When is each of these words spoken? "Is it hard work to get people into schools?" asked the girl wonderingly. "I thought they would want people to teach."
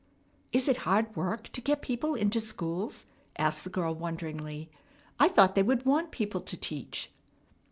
"Is 0.51 0.67
it 0.67 0.77
hard 0.77 1.15
work 1.15 1.49
to 1.49 1.61
get 1.61 1.83
people 1.83 2.15
into 2.15 2.41
schools?" 2.41 3.05
asked 3.37 3.63
the 3.63 3.69
girl 3.69 3.93
wonderingly. 3.93 4.71
"I 5.19 5.27
thought 5.27 5.53
they 5.53 5.61
would 5.61 5.85
want 5.85 6.09
people 6.09 6.41
to 6.41 6.57
teach." 6.57 7.11